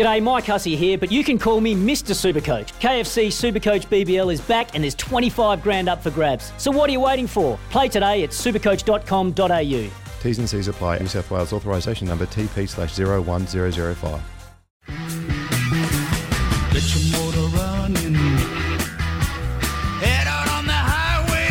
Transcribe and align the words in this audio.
G'day, 0.00 0.22
Mike 0.22 0.46
Hussey 0.46 0.76
here, 0.76 0.96
but 0.96 1.12
you 1.12 1.22
can 1.22 1.38
call 1.38 1.60
me 1.60 1.74
Mr. 1.74 2.14
Supercoach. 2.14 2.72
KFC 2.80 3.26
Supercoach 3.26 3.86
BBL 3.88 4.32
is 4.32 4.40
back 4.40 4.74
and 4.74 4.82
there's 4.82 4.94
25 4.94 5.62
grand 5.62 5.90
up 5.90 6.02
for 6.02 6.10
grabs. 6.10 6.54
So 6.56 6.70
what 6.70 6.88
are 6.88 6.92
you 6.94 7.00
waiting 7.00 7.26
for? 7.26 7.58
Play 7.68 7.88
today 7.88 8.24
at 8.24 8.30
supercoach.com.au. 8.30 9.90
T's 10.22 10.38
and 10.38 10.48
C's 10.48 10.68
apply. 10.68 11.00
New 11.00 11.06
South 11.06 11.30
Wales 11.30 11.52
authorisation 11.52 12.08
number 12.08 12.24
TP 12.24 12.66
slash 12.66 12.98
01005. 12.98 14.22
Get 16.72 16.94
your 16.94 17.20
motor 17.20 17.54
running. 17.58 18.14
Head 20.00 20.26
out 20.26 20.48
on 20.50 20.64
the 20.64 20.72
highway. 20.72 21.50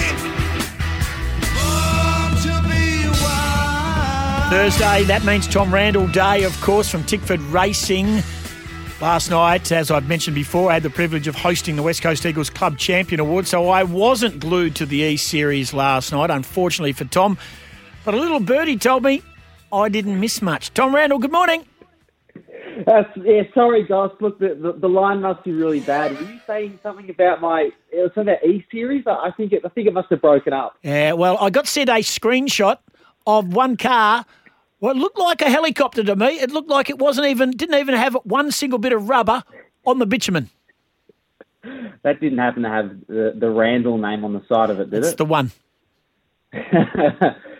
Born 1.53 2.33
to 2.41 2.53
be 2.67 3.09
wild. 3.21 4.49
Thursday, 4.51 5.03
that 5.03 5.23
means 5.23 5.47
Tom 5.47 5.71
Randall 5.71 6.07
Day, 6.07 6.45
of 6.45 6.59
course, 6.61 6.89
from 6.89 7.03
Tickford 7.03 7.41
Racing. 7.53 8.23
Last 9.01 9.29
night, 9.29 9.71
as 9.71 9.91
I've 9.91 10.09
mentioned 10.09 10.35
before, 10.35 10.69
I 10.69 10.73
had 10.73 10.83
the 10.83 10.89
privilege 10.89 11.29
of 11.29 11.35
hosting 11.35 11.77
the 11.77 11.83
West 11.83 12.01
Coast 12.01 12.25
Eagles 12.25 12.49
Club 12.49 12.77
Champion 12.77 13.21
Award, 13.21 13.47
so 13.47 13.69
I 13.69 13.83
wasn't 13.83 14.41
glued 14.41 14.75
to 14.75 14.85
the 14.85 14.97
East 14.97 15.29
Series 15.29 15.73
last 15.73 16.11
night, 16.11 16.29
unfortunately 16.29 16.91
for 16.91 17.05
Tom. 17.05 17.37
But 18.03 18.13
a 18.13 18.17
little 18.17 18.41
birdie 18.41 18.75
told 18.75 19.03
me 19.03 19.23
I 19.71 19.87
didn't 19.87 20.19
miss 20.19 20.41
much. 20.41 20.73
Tom 20.73 20.93
Randall, 20.93 21.17
good 21.19 21.31
morning. 21.31 21.65
Uh, 22.87 23.03
yeah, 23.23 23.43
sorry, 23.53 23.83
guys. 23.83 24.09
Look, 24.19 24.37
the, 24.39 24.55
the, 24.55 24.73
the 24.73 24.89
line 24.89 25.21
must 25.21 25.45
be 25.45 25.53
really 25.53 25.79
bad. 25.79 26.19
Were 26.19 26.29
you 26.29 26.39
saying 26.45 26.79
something 26.83 27.09
about 27.09 27.39
my 27.39 27.69
it 27.91 28.01
was 28.01 28.11
something 28.13 28.33
about 28.33 28.45
E 28.45 28.65
series? 28.69 29.05
I 29.07 29.11
I 29.11 29.31
think 29.31 29.53
it, 29.53 29.61
I 29.63 29.69
think 29.69 29.87
it 29.87 29.93
must 29.93 30.09
have 30.09 30.21
broken 30.21 30.51
up. 30.51 30.75
Yeah, 30.83 31.13
well, 31.13 31.37
I 31.39 31.49
got 31.49 31.67
sent 31.67 31.89
a 31.89 31.93
screenshot 31.93 32.79
of 33.25 33.53
one 33.53 33.77
car. 33.77 34.25
What 34.79 34.95
looked 34.95 35.17
like 35.19 35.41
a 35.41 35.49
helicopter 35.49 36.03
to 36.03 36.15
me. 36.15 36.39
It 36.39 36.51
looked 36.51 36.69
like 36.69 36.89
it 36.89 36.99
wasn't 36.99 37.27
even 37.27 37.51
didn't 37.51 37.79
even 37.79 37.95
have 37.95 38.15
one 38.23 38.51
single 38.51 38.79
bit 38.79 38.93
of 38.93 39.09
rubber 39.09 39.43
on 39.85 39.99
the 39.99 40.05
bitumen. 40.05 40.49
That 42.03 42.21
didn't 42.21 42.37
happen 42.37 42.63
to 42.63 42.69
have 42.69 42.89
the, 43.07 43.33
the 43.37 43.49
Randall 43.49 43.97
name 43.97 44.23
on 44.23 44.33
the 44.33 44.41
side 44.47 44.69
of 44.69 44.79
it, 44.79 44.89
did 44.89 44.99
It's 44.99 45.09
it? 45.09 45.17
the 45.17 45.25
one. 45.25 45.51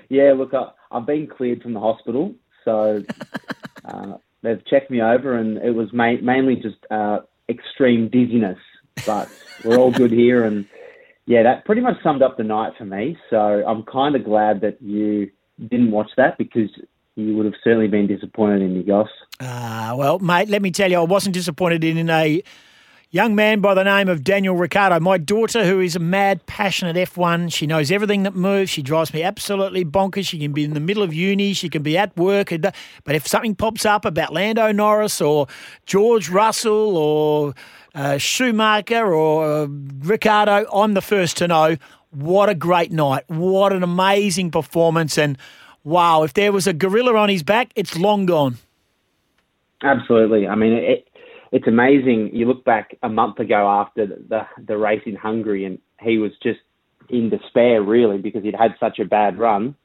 yeah, 0.10 0.34
look, 0.36 0.54
I, 0.54 0.70
I've 0.92 1.06
been 1.06 1.28
cleared 1.28 1.62
from 1.62 1.74
the 1.74 1.82
hospital, 1.82 2.34
so 2.64 3.04
uh, 3.86 4.14
they've 4.42 4.66
checked 4.66 4.90
me 4.90 5.02
over, 5.02 5.38
and 5.38 5.58
it 5.58 5.72
was 5.72 5.92
ma- 5.92 6.22
mainly 6.22 6.56
just 6.56 6.78
uh, 6.90 7.20
extreme 7.50 8.08
dizziness. 8.08 8.58
But 9.06 9.30
we're 9.66 9.78
all 9.78 9.92
good 9.92 10.12
here, 10.12 10.46
and 10.46 10.66
yeah, 11.26 11.44
that 11.44 11.66
pretty 11.66 11.82
much 11.82 12.02
summed 12.02 12.22
up 12.22 12.38
the 12.38 12.44
night 12.44 12.74
for 12.78 12.86
me. 12.86 13.18
So 13.30 13.38
I'm 13.38 13.84
kind 13.84 14.16
of 14.16 14.24
glad 14.24 14.62
that 14.62 14.82
you 14.82 15.30
didn't 15.60 15.92
watch 15.92 16.10
that 16.16 16.38
because 16.38 16.70
you 17.20 17.36
would 17.36 17.46
have 17.46 17.56
certainly 17.64 17.88
been 17.88 18.08
disappointed 18.08 18.62
in 18.62 18.74
me, 18.74 18.84
Goss. 18.84 19.10
Ah, 19.40 19.94
well, 19.98 20.20
mate, 20.20 20.50
let 20.50 20.62
me 20.62 20.72
tell 20.72 20.90
you, 20.92 20.98
I 20.98 21.04
wasn't 21.04 21.34
disappointed 21.34 21.84
in 21.84 22.10
a 22.10 22.44
young 23.12 23.34
man 23.34 23.60
by 23.60 23.74
the 23.74 23.84
name 23.84 24.08
of 24.08 24.24
Daniel 24.24 24.56
Ricciardo. 24.56 25.00
My 25.00 25.18
daughter, 25.18 25.66
who 25.66 25.80
is 25.80 25.96
a 25.96 26.00
mad, 26.00 26.46
passionate 26.46 26.96
F1, 26.96 27.52
she 27.52 27.66
knows 27.66 27.92
everything 27.92 28.24
that 28.24 28.36
moves. 28.36 28.70
She 28.70 28.84
drives 28.84 29.14
me 29.14 29.24
absolutely 29.24 29.84
bonkers. 29.84 30.28
She 30.28 30.40
can 30.40 30.54
be 30.54 30.64
in 30.64 30.74
the 30.74 30.80
middle 30.80 31.02
of 31.02 31.14
uni, 31.14 31.54
she 31.54 31.70
can 31.70 31.82
be 31.82 31.98
at 31.98 32.16
work. 32.16 32.50
But 32.50 33.16
if 33.16 33.28
something 33.28 33.56
pops 33.56 33.86
up 33.86 34.06
about 34.06 34.34
Lando 34.34 34.72
Norris 34.72 35.22
or 35.22 35.48
George 35.86 36.30
Russell 36.30 36.98
or 36.98 37.54
uh, 37.96 38.18
Schumacher 38.18 39.14
or 39.14 39.64
uh, 39.64 39.68
Ricciardo, 40.00 40.66
I'm 40.72 40.94
the 40.94 41.02
first 41.02 41.38
to 41.38 41.48
know. 41.48 41.78
What 42.12 42.50
a 42.50 42.56
great 42.56 42.92
night. 42.92 43.24
What 43.28 43.72
an 43.72 43.84
amazing 43.84 44.52
performance. 44.52 45.18
And 45.18 45.38
wow, 45.84 46.24
if 46.24 46.34
there 46.34 46.52
was 46.52 46.68
a 46.68 46.74
gorilla 46.74 47.16
on 47.16 47.30
his 47.30 47.44
back, 47.44 47.72
it's 47.76 47.98
long 47.98 48.26
gone. 48.26 48.58
Absolutely. 49.82 50.48
I 50.48 50.56
mean, 50.56 50.74
it, 50.74 51.08
it's 51.52 51.68
amazing. 51.68 52.32
You 52.34 52.48
look 52.48 52.64
back 52.66 52.98
a 53.02 53.10
month 53.10 53.40
ago 53.40 53.68
after 53.68 54.06
the 54.06 54.42
the 54.66 54.78
race 54.78 55.02
in 55.06 55.16
Hungary, 55.16 55.66
and 55.66 55.80
he 56.02 56.18
was 56.18 56.32
just 56.44 56.60
in 57.10 57.30
despair, 57.30 57.82
really, 57.82 58.18
because 58.18 58.44
he'd 58.44 58.56
had 58.56 58.76
such 58.80 59.00
a 59.00 59.06
bad 59.06 59.40
run, 59.40 59.76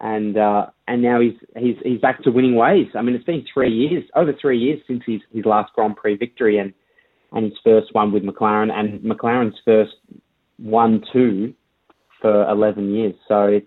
and 0.00 0.36
uh, 0.36 0.66
and 0.86 1.02
now 1.02 1.20
he's 1.20 1.34
he's 1.56 1.76
he's 1.84 2.00
back 2.00 2.22
to 2.22 2.30
winning 2.30 2.56
ways. 2.56 2.88
I 2.94 3.02
mean, 3.02 3.14
it's 3.14 3.24
been 3.24 3.44
three 3.52 3.72
years, 3.72 4.04
over 4.16 4.32
three 4.40 4.58
years 4.58 4.80
since 4.86 5.02
his 5.06 5.20
his 5.32 5.44
last 5.44 5.72
Grand 5.74 5.96
Prix 5.96 6.16
victory, 6.16 6.58
and 6.58 6.72
and 7.32 7.44
his 7.44 7.58
first 7.62 7.94
one 7.94 8.12
with 8.12 8.24
McLaren, 8.24 8.72
and 8.72 9.00
McLaren's 9.00 9.56
first 9.64 9.94
one 10.56 11.04
two 11.12 11.54
for 12.20 12.48
eleven 12.48 12.92
years. 12.92 13.14
So 13.28 13.44
it's 13.44 13.66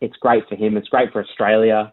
it's 0.00 0.16
great 0.16 0.48
for 0.48 0.56
him. 0.56 0.76
It's 0.76 0.88
great 0.88 1.12
for 1.12 1.22
Australia. 1.22 1.92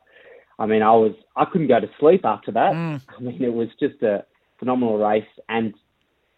I 0.59 0.65
mean, 0.65 0.81
I 0.81 0.91
was 0.91 1.13
I 1.35 1.45
couldn't 1.45 1.67
go 1.67 1.79
to 1.79 1.89
sleep 1.99 2.21
after 2.25 2.51
that. 2.51 2.73
Mm. 2.73 3.01
I 3.17 3.21
mean, 3.21 3.43
it 3.43 3.53
was 3.53 3.69
just 3.79 4.01
a 4.03 4.25
phenomenal 4.59 4.97
race, 4.97 5.23
and 5.49 5.73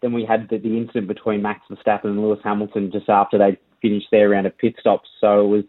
then 0.02 0.12
we 0.12 0.24
had 0.24 0.48
the, 0.50 0.58
the 0.58 0.76
incident 0.76 1.08
between 1.08 1.42
Max 1.42 1.60
Verstappen 1.70 2.04
and 2.04 2.22
Lewis 2.22 2.40
Hamilton 2.44 2.90
just 2.92 3.08
after 3.08 3.38
they 3.38 3.58
finished 3.82 4.08
their 4.10 4.30
round 4.30 4.46
of 4.46 4.56
pit 4.58 4.74
stops. 4.80 5.08
So 5.20 5.44
it 5.44 5.48
was 5.48 5.64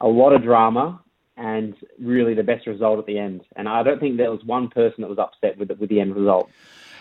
a 0.00 0.08
lot 0.08 0.32
of 0.32 0.42
drama 0.42 1.00
and 1.36 1.74
really 1.98 2.34
the 2.34 2.42
best 2.42 2.66
result 2.66 2.98
at 2.98 3.06
the 3.06 3.18
end. 3.18 3.42
And 3.56 3.68
I 3.68 3.82
don't 3.82 3.98
think 3.98 4.18
there 4.18 4.30
was 4.30 4.44
one 4.44 4.68
person 4.68 5.02
that 5.02 5.08
was 5.08 5.18
upset 5.18 5.58
with 5.58 5.68
the, 5.68 5.74
with 5.74 5.88
the 5.88 6.00
end 6.00 6.14
result. 6.14 6.50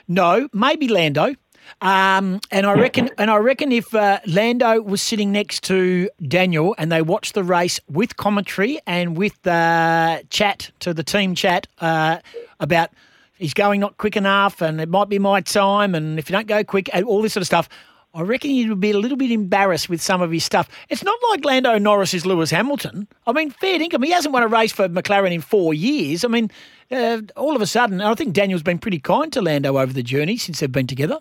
No, 0.08 0.48
maybe 0.54 0.88
Lando. 0.88 1.36
Um, 1.82 2.42
and 2.52 2.66
I 2.66 2.74
reckon, 2.74 3.10
and 3.18 3.32
I 3.32 3.38
reckon 3.38 3.72
if 3.72 3.94
uh, 3.96 4.20
Lando 4.26 4.82
was 4.82 5.02
sitting 5.02 5.32
next 5.32 5.64
to 5.66 6.10
Daniel 6.28 6.76
and 6.78 6.92
they 6.92 7.02
watched 7.02 7.34
the 7.36 7.44
race 7.44 7.80
with 7.90 8.18
commentary 8.18 8.80
and 8.86 9.18
with 9.18 9.46
uh, 9.48 10.20
chat 10.30 10.72
to 10.80 10.94
the 10.94 11.04
team 11.04 11.36
chat 11.36 11.68
uh, 11.80 12.18
about 12.60 12.90
he's 13.38 13.54
going 13.54 13.80
not 13.80 13.98
quick 13.98 14.18
enough 14.18 14.62
and 14.62 14.82
it 14.82 14.90
might 14.90 15.08
be 15.08 15.20
my 15.20 15.40
time 15.42 15.96
and 15.96 16.20
if 16.20 16.30
you 16.30 16.34
don't 16.34 16.48
go 16.48 16.64
quick 16.64 16.90
and 16.94 17.06
all 17.06 17.22
this 17.22 17.34
sort 17.34 17.42
of 17.42 17.48
stuff. 17.48 17.70
I 18.12 18.22
reckon 18.24 18.50
he 18.50 18.68
would 18.68 18.80
be 18.80 18.90
a 18.90 18.98
little 18.98 19.18
bit 19.18 19.30
embarrassed 19.30 19.88
with 19.88 20.02
some 20.02 20.20
of 20.20 20.32
his 20.32 20.44
stuff. 20.44 20.68
It's 20.90 21.04
not 21.04 21.16
like 21.30 21.46
Lando 21.46 21.78
Norris 21.78 22.16
is 22.16 22.26
Lewis 22.26 22.50
Hamilton. 22.50 23.08
I 23.28 23.34
mean, 23.34 23.52
fair 23.52 23.78
dinkum. 23.78 24.04
He 24.04 24.10
hasn't 24.10 24.34
won 24.34 24.42
a 24.42 24.48
race 24.48 24.72
for 24.72 24.90
McLaren 24.90 25.32
in 25.32 25.42
four 25.42 25.76
years. 25.76 26.26
I 26.26 26.28
mean, 26.28 26.50
uh, 26.90 27.22
all 27.36 27.56
of 27.56 27.62
a 27.62 27.68
sudden, 27.68 28.02
I 28.02 28.16
think 28.16 28.34
Daniel's 28.34 28.64
been 28.64 28.80
pretty 28.80 28.98
kind 28.98 29.32
to 29.34 29.44
Lando 29.44 29.78
over 29.78 29.94
the 29.94 30.02
journey 30.02 30.38
since 30.38 30.60
they've 30.60 30.72
been 30.72 30.88
together. 30.88 31.20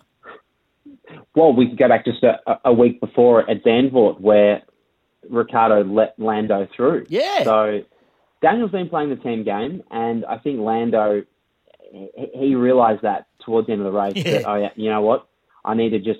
Well, 1.35 1.53
we 1.53 1.67
could 1.69 1.77
go 1.77 1.87
back 1.87 2.05
just 2.05 2.23
a, 2.23 2.37
a 2.65 2.73
week 2.73 2.99
before 2.99 3.49
at 3.49 3.63
Zandvoort 3.63 4.19
where 4.19 4.63
Ricciardo 5.29 5.83
let 5.83 6.15
Lando 6.17 6.67
through. 6.75 7.05
Yeah. 7.09 7.43
So 7.43 7.81
Daniel's 8.41 8.71
been 8.71 8.89
playing 8.89 9.09
the 9.09 9.15
team 9.17 9.43
game, 9.43 9.83
and 9.91 10.25
I 10.25 10.37
think 10.37 10.59
Lando 10.59 11.23
he, 11.91 12.09
he 12.33 12.55
realised 12.55 13.01
that 13.03 13.27
towards 13.45 13.67
the 13.67 13.73
end 13.73 13.81
of 13.81 13.91
the 13.91 13.97
race 13.97 14.13
Yeah. 14.15 14.31
that 14.31 14.47
oh 14.47 14.55
yeah, 14.55 14.69
you 14.75 14.89
know 14.89 15.01
what, 15.01 15.27
I 15.65 15.73
need 15.73 15.89
to 15.89 15.99
just 15.99 16.19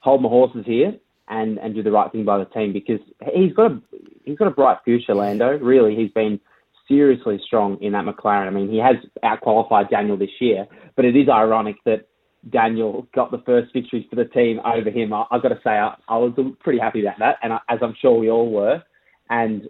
hold 0.00 0.22
my 0.22 0.28
horses 0.28 0.64
here 0.66 0.94
and 1.28 1.58
and 1.58 1.74
do 1.74 1.82
the 1.82 1.90
right 1.90 2.10
thing 2.10 2.24
by 2.24 2.38
the 2.38 2.44
team 2.46 2.72
because 2.72 3.00
he's 3.34 3.52
got 3.52 3.72
a 3.72 3.82
he's 4.24 4.38
got 4.38 4.48
a 4.48 4.52
bright 4.52 4.78
future. 4.84 5.14
Lando 5.14 5.58
really, 5.58 5.94
he's 5.94 6.10
been 6.10 6.40
seriously 6.88 7.40
strong 7.46 7.78
in 7.80 7.92
that 7.92 8.04
McLaren. 8.04 8.46
I 8.46 8.50
mean, 8.50 8.70
he 8.70 8.78
has 8.78 8.96
outqualified 9.24 9.90
Daniel 9.90 10.16
this 10.16 10.40
year, 10.40 10.66
but 10.96 11.04
it 11.04 11.16
is 11.16 11.28
ironic 11.28 11.76
that. 11.84 12.08
Daniel 12.50 13.06
got 13.14 13.30
the 13.30 13.42
first 13.46 13.72
victories 13.72 14.06
for 14.10 14.16
the 14.16 14.24
team 14.24 14.60
over 14.64 14.90
him. 14.90 15.12
I, 15.12 15.24
I've 15.30 15.42
got 15.42 15.50
to 15.50 15.60
say, 15.62 15.70
I, 15.70 15.94
I 16.08 16.16
was 16.16 16.32
pretty 16.60 16.78
happy 16.78 17.00
about 17.00 17.18
that, 17.20 17.36
and 17.42 17.52
I, 17.52 17.58
as 17.68 17.78
I'm 17.82 17.94
sure 18.00 18.18
we 18.18 18.30
all 18.30 18.50
were. 18.50 18.82
And 19.30 19.68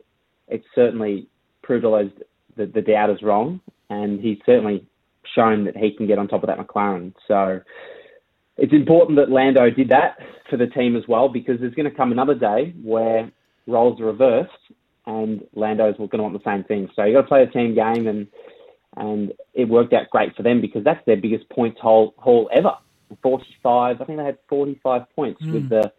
it's 0.48 0.66
certainly 0.74 1.28
proved 1.62 1.84
all 1.84 1.92
those 1.92 2.10
the, 2.56 2.66
the 2.66 2.82
doubters 2.82 3.22
wrong, 3.22 3.60
and 3.90 4.20
he's 4.20 4.38
certainly 4.44 4.86
shown 5.34 5.64
that 5.64 5.76
he 5.76 5.92
can 5.92 6.06
get 6.06 6.18
on 6.18 6.28
top 6.28 6.42
of 6.42 6.48
that 6.48 6.58
McLaren. 6.58 7.14
So 7.28 7.60
it's 8.56 8.72
important 8.72 9.18
that 9.18 9.30
Lando 9.30 9.70
did 9.70 9.88
that 9.90 10.18
for 10.50 10.56
the 10.56 10.66
team 10.66 10.96
as 10.96 11.04
well, 11.08 11.28
because 11.28 11.60
there's 11.60 11.74
going 11.74 11.90
to 11.90 11.96
come 11.96 12.12
another 12.12 12.34
day 12.34 12.74
where 12.82 13.30
roles 13.66 14.00
are 14.00 14.06
reversed, 14.06 14.50
and 15.06 15.42
Lando's 15.54 15.96
going 15.96 16.10
to 16.10 16.22
want 16.22 16.34
the 16.34 16.50
same 16.50 16.64
thing. 16.64 16.90
So 16.94 17.04
you've 17.04 17.14
got 17.14 17.22
to 17.22 17.28
play 17.28 17.42
a 17.42 17.46
team 17.46 17.74
game, 17.74 18.06
and 18.06 18.26
and 18.96 19.32
it 19.54 19.68
worked 19.68 19.92
out 19.92 20.10
great 20.10 20.34
for 20.36 20.42
them 20.42 20.60
because 20.60 20.84
that's 20.84 21.04
their 21.06 21.16
biggest 21.16 21.48
points 21.50 21.80
haul, 21.80 22.14
haul 22.18 22.48
ever. 22.54 22.72
45, 23.22 24.00
I 24.00 24.04
think 24.04 24.18
they 24.18 24.24
had 24.24 24.38
45 24.48 25.02
points 25.14 25.40
with 25.44 25.68
the 25.68 25.92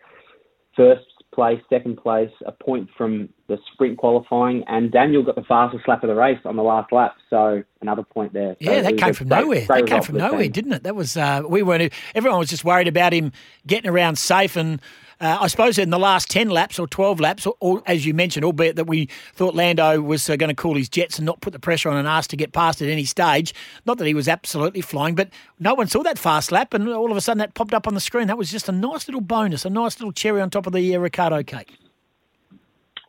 first 0.76 1.06
place, 1.34 1.60
second 1.70 1.98
place, 1.98 2.30
a 2.46 2.52
point 2.52 2.90
from 2.98 3.30
the 3.48 3.58
sprint 3.74 3.98
qualifying, 3.98 4.64
and 4.68 4.92
Daniel 4.92 5.24
got 5.24 5.36
the 5.36 5.44
fastest 5.44 5.88
lap 5.88 6.04
of 6.04 6.08
the 6.10 6.16
race 6.16 6.40
on 6.46 6.56
the 6.56 6.64
last 6.64 6.92
lap, 6.92 7.16
so 7.30 7.64
another 7.82 8.04
point 8.04 8.34
there. 8.34 8.56
So 8.62 8.72
Yeah, 8.72 8.82
that 8.82 8.98
came 8.98 9.14
from 9.14 9.28
great- 9.30 9.42
nowhere. 9.42 9.66
great 9.66 9.86
That 9.86 9.88
came 9.92 10.02
from 10.04 10.18
nowhere, 10.18 10.44
team. 10.44 10.52
didn't 10.52 10.74
it? 10.74 10.84
That 10.84 10.96
was 10.96 11.16
uh, 11.18 11.42
we 11.48 11.62
weren't. 11.64 11.92
Everyone 12.16 12.40
was 12.40 12.50
just 12.50 12.64
worried 12.64 12.88
about 12.88 13.14
him 13.14 13.32
getting 13.68 13.90
around 13.90 14.18
safe, 14.18 14.56
and 14.56 14.80
uh, 15.22 15.38
I 15.42 15.48
suppose 15.48 15.78
in 15.78 15.90
the 15.90 16.00
last 16.00 16.30
ten 16.30 16.50
laps 16.50 16.80
or 16.80 16.88
twelve 16.88 17.20
laps, 17.20 17.46
or, 17.46 17.56
or 17.60 17.82
as 17.86 18.06
you 18.06 18.14
mentioned, 18.14 18.46
albeit 18.46 18.76
that 18.76 18.86
we 18.88 19.08
thought 19.34 19.56
Lando 19.56 20.02
was 20.02 20.30
uh, 20.30 20.36
going 20.36 20.50
to 20.50 20.56
call 20.56 20.76
his 20.76 20.90
jets 20.90 21.18
and 21.18 21.26
not 21.26 21.42
put 21.42 21.54
the 21.54 21.60
pressure 21.60 21.90
on 21.90 21.98
and 21.98 22.08
ask 22.08 22.30
to 22.30 22.38
get 22.38 22.54
past 22.54 22.82
at 22.82 22.90
any 22.90 23.06
stage. 23.06 23.54
Not 23.86 23.98
that 23.98 24.08
he 24.08 24.14
was 24.14 24.28
absolutely 24.28 24.82
flying, 24.82 25.16
but 25.16 25.30
no 25.60 25.74
one 25.74 25.88
saw 25.88 26.04
that 26.04 26.20
fast 26.20 26.52
lap, 26.52 26.74
and 26.74 26.88
all 26.90 27.12
of 27.12 27.18
a 27.18 27.22
sudden 27.22 27.40
that 27.40 27.54
popped 27.54 27.74
up 27.74 27.88
on 27.88 27.94
the 27.94 28.00
screen. 28.00 28.28
That 28.28 28.38
was 28.38 28.52
just 28.52 28.70
a 28.70 28.74
nice 28.74 29.08
little 29.08 29.22
bonus, 29.22 29.66
a 29.66 29.70
nice 29.70 30.00
little 30.00 30.12
cherry 30.12 30.42
on 30.42 30.50
top 30.50 30.68
of 30.68 30.74
the 30.74 30.96
uh, 30.96 31.00
Ricciardo 31.00 31.44
cake. 31.44 31.72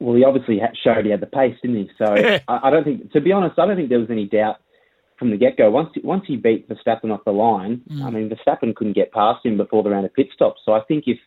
Well, 0.01 0.17
he 0.17 0.25
obviously 0.25 0.61
showed 0.83 1.05
he 1.05 1.11
had 1.11 1.21
the 1.21 1.27
pace, 1.27 1.57
didn't 1.63 1.77
he? 1.77 1.91
So. 1.97 2.05
I, 2.07 2.41
I 2.49 2.71
don't 2.71 2.85
think, 2.85 3.13
to 3.13 3.21
be 3.21 3.33
honest, 3.33 3.59
I 3.59 3.67
don't 3.67 3.77
think 3.77 3.89
there 3.89 4.01
was 4.01 4.11
any 4.11 4.27
doubt 4.27 4.57
from 5.19 5.31
the 5.31 5.37
get 5.37 5.57
go. 5.57 5.71
Once 5.71 5.91
once 6.03 6.25
he 6.27 6.37
beat 6.37 6.69
Verstappen 6.69 7.13
off 7.13 7.25
the 7.25 7.33
line, 7.33 7.81
I 8.03 8.11
mean 8.11 8.29
Verstappen 8.29 8.75
couldn't 8.75 8.95
get 8.95 9.13
past 9.13 9.47
him 9.47 9.57
before 9.57 9.83
the 9.85 9.91
round 9.91 10.05
of 10.05 10.13
pit 10.13 10.27
stops. 10.35 10.61
So 10.65 10.73
I 10.73 10.81
think 10.89 11.05
if 11.07 11.19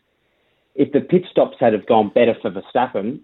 if 0.78 0.92
the 0.92 1.00
pit 1.00 1.24
stops 1.30 1.56
had 1.60 1.72
have 1.74 1.86
gone 1.86 2.10
better 2.14 2.34
for 2.40 2.50
Verstappen, 2.50 3.20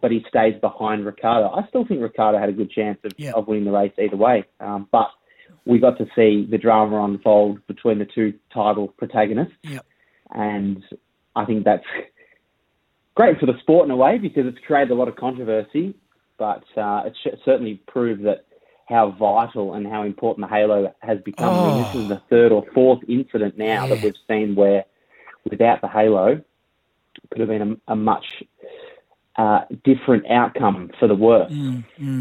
but 0.00 0.10
he 0.10 0.24
stays 0.28 0.54
behind 0.60 1.04
Ricciardo, 1.06 1.48
I 1.48 1.66
still 1.68 1.84
think 1.86 2.00
Ricciardo 2.02 2.38
had 2.38 2.50
a 2.50 2.52
good 2.52 2.70
chance 2.70 2.98
of, 3.04 3.12
Yeah. 3.16 3.32
of 3.34 3.48
winning 3.48 3.64
the 3.64 3.72
race 3.72 3.92
either 3.98 4.16
way. 4.16 4.44
Um, 4.60 4.86
but 4.92 5.08
we 5.64 5.78
got 5.78 5.96
to 5.98 6.06
see 6.14 6.46
the 6.48 6.58
drama 6.58 7.02
unfold 7.04 7.66
between 7.66 7.98
the 7.98 8.04
two 8.04 8.34
title 8.52 8.88
protagonists, 8.98 9.54
Yep. 9.62 9.84
and 10.30 10.84
I 11.34 11.46
think 11.46 11.64
that's 11.64 11.86
great 13.14 13.38
for 13.40 13.46
the 13.46 13.58
sport 13.60 13.86
in 13.86 13.90
a 13.90 13.96
way 13.96 14.18
because 14.18 14.46
it's 14.46 14.58
created 14.66 14.90
a 14.90 14.94
lot 14.94 15.08
of 15.08 15.16
controversy, 15.16 15.94
but 16.38 16.64
uh, 16.76 17.04
it 17.06 17.14
sh- 17.22 17.38
certainly 17.44 17.80
proved 17.86 18.24
that 18.24 18.44
how 18.88 19.10
vital 19.12 19.72
and 19.74 19.86
how 19.86 20.02
important 20.02 20.46
the 20.46 20.54
halo 20.54 20.94
has 21.00 21.18
become. 21.22 21.48
I 21.54 21.68
mean, 21.74 21.82
this 21.84 21.94
is 21.94 22.08
the 22.08 22.20
third 22.28 22.52
or 22.52 22.64
fourth 22.74 23.00
incident 23.08 23.56
now 23.56 23.86
that 23.86 24.02
we've 24.02 24.14
seen 24.28 24.54
where, 24.54 24.84
without 25.48 25.80
the 25.80 25.88
halo, 25.88 26.42
could 27.34 27.40
have 27.40 27.48
been 27.48 27.80
a, 27.88 27.92
a 27.92 27.96
much 27.96 28.24
uh, 29.36 29.62
different 29.82 30.24
outcome 30.30 30.92
for 31.00 31.08
the 31.08 31.14
worse. 31.14 31.52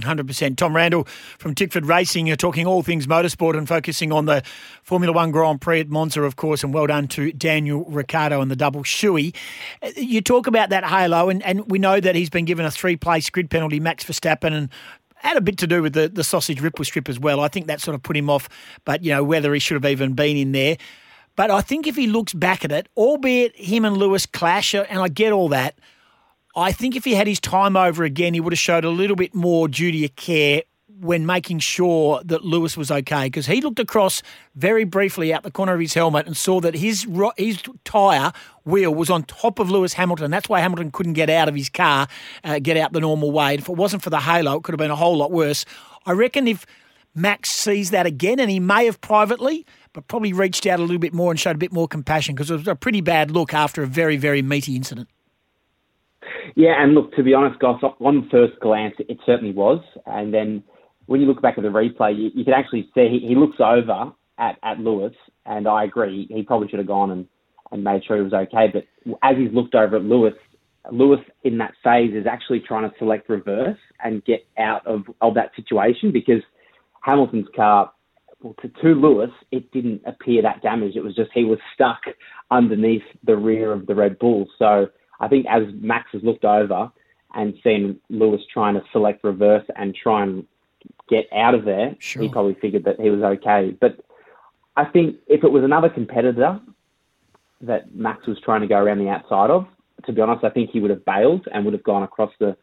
Hundred 0.03 0.25
percent. 0.25 0.57
Tom 0.57 0.75
Randall 0.75 1.03
from 1.37 1.53
Tickford 1.53 1.85
Racing. 1.85 2.25
You're 2.25 2.35
talking 2.35 2.65
all 2.65 2.81
things 2.81 3.05
motorsport 3.05 3.55
and 3.55 3.67
focusing 3.67 4.11
on 4.11 4.25
the 4.25 4.41
Formula 4.81 5.13
One 5.13 5.29
Grand 5.29 5.61
Prix 5.61 5.81
at 5.81 5.89
Monza, 5.89 6.23
of 6.23 6.37
course. 6.37 6.63
And 6.63 6.73
well 6.73 6.87
done 6.87 7.07
to 7.09 7.31
Daniel 7.31 7.85
Ricciardo 7.85 8.41
and 8.41 8.49
the 8.49 8.55
double 8.55 8.81
shoey. 8.81 9.35
Uh, 9.83 9.91
You 9.95 10.21
talk 10.21 10.47
about 10.47 10.69
that 10.69 10.83
halo, 10.83 11.29
and, 11.29 11.43
and 11.43 11.69
we 11.69 11.77
know 11.77 11.99
that 11.99 12.15
he's 12.15 12.31
been 12.31 12.45
given 12.45 12.65
a 12.65 12.71
three-place 12.71 13.29
grid 13.29 13.51
penalty, 13.51 13.79
Max 13.79 14.03
Verstappen, 14.05 14.51
and 14.51 14.69
had 15.17 15.37
a 15.37 15.41
bit 15.41 15.59
to 15.59 15.67
do 15.67 15.83
with 15.83 15.93
the, 15.93 16.09
the 16.09 16.23
sausage 16.23 16.61
ripple 16.61 16.83
strip 16.83 17.07
as 17.07 17.19
well. 17.19 17.41
I 17.41 17.47
think 17.47 17.67
that 17.67 17.79
sort 17.79 17.93
of 17.93 18.01
put 18.01 18.17
him 18.17 18.29
off. 18.29 18.49
But 18.85 19.03
you 19.03 19.13
know 19.13 19.23
whether 19.23 19.53
he 19.53 19.59
should 19.59 19.75
have 19.75 19.89
even 19.89 20.13
been 20.13 20.35
in 20.35 20.51
there. 20.51 20.77
But 21.35 21.49
I 21.51 21.61
think 21.61 21.87
if 21.87 21.95
he 21.95 22.07
looks 22.07 22.33
back 22.33 22.63
at 22.63 22.71
it, 22.71 22.87
albeit 22.95 23.55
him 23.55 23.85
and 23.85 23.97
Lewis 23.97 24.25
clash, 24.25 24.73
and 24.73 24.99
I 24.99 25.07
get 25.07 25.31
all 25.31 25.49
that. 25.49 25.75
I 26.55 26.71
think 26.71 26.95
if 26.95 27.03
he 27.03 27.15
had 27.15 27.25
his 27.25 27.39
time 27.39 27.75
over 27.75 28.03
again, 28.03 28.35
he 28.35 28.39
would 28.39 28.53
have 28.53 28.59
showed 28.59 28.85
a 28.85 28.89
little 28.89 29.15
bit 29.15 29.33
more 29.33 29.67
duty 29.67 30.05
of 30.05 30.15
care 30.15 30.63
when 30.99 31.25
making 31.25 31.59
sure 31.59 32.21
that 32.23 32.45
Lewis 32.45 32.77
was 32.77 32.89
okay 32.91 33.25
because 33.25 33.47
he 33.47 33.61
looked 33.61 33.79
across 33.79 34.21
very 34.55 34.83
briefly 34.83 35.33
out 35.33 35.43
the 35.43 35.51
corner 35.51 35.73
of 35.73 35.79
his 35.79 35.93
helmet 35.93 36.27
and 36.27 36.37
saw 36.37 36.61
that 36.61 36.75
his 36.75 37.07
his 37.35 37.61
tire 37.83 38.31
wheel 38.63 38.93
was 38.93 39.09
on 39.09 39.23
top 39.23 39.59
of 39.59 39.69
Lewis 39.69 39.93
Hamilton. 39.93 40.31
That's 40.31 40.47
why 40.47 40.61
Hamilton 40.61 40.91
couldn't 40.91 41.13
get 41.13 41.29
out 41.29 41.49
of 41.49 41.55
his 41.55 41.69
car, 41.69 42.07
uh, 42.43 42.59
get 42.59 42.77
out 42.77 42.93
the 42.93 43.01
normal 43.01 43.31
way. 43.31 43.55
If 43.55 43.67
it 43.67 43.75
wasn't 43.75 44.03
for 44.03 44.11
the 44.11 44.19
halo, 44.19 44.57
it 44.57 44.63
could 44.63 44.73
have 44.73 44.79
been 44.79 44.91
a 44.91 44.95
whole 44.95 45.17
lot 45.17 45.31
worse. 45.31 45.65
I 46.05 46.11
reckon 46.11 46.47
if 46.47 46.65
Max 47.15 47.49
sees 47.49 47.91
that 47.91 48.05
again, 48.05 48.39
and 48.39 48.49
he 48.49 48.59
may 48.59 48.85
have 48.85 48.99
privately, 49.01 49.65
but 49.93 50.07
probably 50.07 50.33
reached 50.33 50.65
out 50.65 50.79
a 50.79 50.81
little 50.81 50.99
bit 50.99 51.13
more 51.13 51.31
and 51.31 51.39
showed 51.39 51.55
a 51.55 51.59
bit 51.59 51.71
more 51.71 51.87
compassion 51.87 52.35
because 52.35 52.51
it 52.51 52.55
was 52.55 52.67
a 52.67 52.75
pretty 52.75 53.01
bad 53.01 53.31
look 53.31 53.53
after 53.53 53.83
a 53.83 53.87
very 53.87 54.17
very 54.17 54.41
meaty 54.41 54.75
incident. 54.75 55.07
Yeah, 56.55 56.81
and 56.81 56.93
look, 56.93 57.15
to 57.15 57.23
be 57.23 57.33
honest, 57.33 57.59
Goss, 57.59 57.81
on 57.81 58.29
first 58.29 58.59
glance, 58.59 58.95
it 58.99 59.17
certainly 59.25 59.53
was. 59.53 59.79
And 60.05 60.33
then 60.33 60.63
when 61.07 61.19
you 61.19 61.27
look 61.27 61.41
back 61.41 61.57
at 61.57 61.63
the 61.63 61.69
replay, 61.69 62.15
you, 62.17 62.29
you 62.33 62.43
can 62.43 62.53
actually 62.53 62.89
see 62.93 63.07
he, 63.09 63.27
he 63.27 63.35
looks 63.35 63.57
over 63.59 64.11
at, 64.37 64.57
at 64.63 64.79
Lewis, 64.79 65.13
and 65.45 65.67
I 65.67 65.83
agree, 65.85 66.27
he 66.29 66.43
probably 66.43 66.67
should 66.67 66.79
have 66.79 66.87
gone 66.87 67.11
and, 67.11 67.27
and 67.71 67.83
made 67.83 68.03
sure 68.05 68.17
he 68.17 68.23
was 68.23 68.33
okay. 68.33 68.67
But 68.71 68.83
as 69.23 69.35
he's 69.37 69.53
looked 69.53 69.73
over 69.75 69.95
at 69.95 70.03
Lewis, 70.03 70.33
Lewis 70.91 71.19
in 71.43 71.57
that 71.57 71.73
phase 71.83 72.13
is 72.13 72.27
actually 72.29 72.59
trying 72.59 72.89
to 72.89 72.95
select 72.97 73.29
reverse 73.29 73.77
and 74.03 74.23
get 74.25 74.45
out 74.57 74.85
of, 74.85 75.03
of 75.21 75.33
that 75.35 75.51
situation 75.55 76.11
because 76.11 76.41
Hamilton's 77.01 77.47
car, 77.55 77.91
well, 78.43 78.55
to, 78.61 78.67
to 78.67 78.89
Lewis, 78.89 79.31
it 79.51 79.71
didn't 79.71 80.01
appear 80.05 80.41
that 80.41 80.61
damaged. 80.61 80.97
It 80.97 81.03
was 81.03 81.15
just 81.15 81.31
he 81.33 81.45
was 81.45 81.59
stuck 81.73 82.01
underneath 82.51 83.03
the 83.23 83.37
rear 83.37 83.71
of 83.71 83.87
the 83.87 83.95
Red 83.95 84.19
Bull. 84.19 84.47
So 84.59 84.87
I 85.19 85.29
think 85.29 85.45
as 85.49 85.63
Max 85.79 86.09
has 86.11 86.21
looked 86.23 86.43
over 86.43 86.91
and 87.33 87.53
seen 87.63 87.99
Lewis 88.09 88.41
trying 88.53 88.75
to 88.75 88.83
select 88.91 89.23
reverse 89.23 89.65
and 89.77 89.95
try 89.95 90.23
and 90.23 90.45
get 91.09 91.25
out 91.33 91.55
of 91.55 91.63
there, 91.63 91.95
Sure. 91.99 92.21
he 92.21 92.29
probably 92.29 92.55
figured 92.55 92.83
that 92.83 92.99
he 92.99 93.09
was 93.09 93.21
okay. 93.21 93.75
But 93.79 93.99
I 94.75 94.85
think 94.85 95.15
if 95.27 95.43
it 95.43 95.51
was 95.51 95.63
another 95.63 95.89
competitor 95.89 96.59
that 97.61 97.95
Max 97.95 98.27
was 98.27 98.37
trying 98.43 98.61
to 98.61 98.67
go 98.67 98.75
around 98.77 98.99
the 98.99 99.09
outside 99.09 99.49
of, 99.51 99.65
to 100.05 100.11
be 100.11 100.21
honest, 100.21 100.43
I 100.43 100.49
think 100.49 100.71
he 100.71 100.81
would 100.81 100.91
have 100.91 101.05
bailed 101.05 101.47
and 101.53 101.63
would 101.63 101.73
have 101.73 101.83
gone 101.83 102.03
across 102.03 102.31
the 102.39 102.57